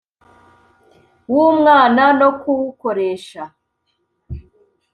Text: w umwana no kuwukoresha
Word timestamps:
w 1.33 1.35
umwana 1.49 2.03
no 2.19 2.29
kuwukoresha 2.39 3.43